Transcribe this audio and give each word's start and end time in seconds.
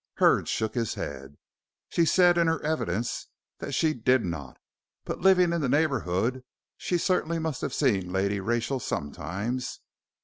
Hurd 0.15 0.47
shook 0.47 0.73
his 0.73 0.95
head. 0.95 1.37
"She 1.89 2.05
said 2.05 2.35
in 2.39 2.47
her 2.47 2.59
evidence 2.63 3.27
that 3.59 3.73
she 3.73 3.93
did 3.93 4.25
not, 4.25 4.57
but 5.05 5.19
living 5.21 5.53
in 5.53 5.61
the 5.61 5.69
neighborhood, 5.69 6.43
she 6.75 6.97
certainly 6.97 7.37
must 7.37 7.61
have 7.61 7.71
seen 7.71 8.11
Lady 8.11 8.39
Rachel 8.39 8.79
sometimes. 8.79 9.79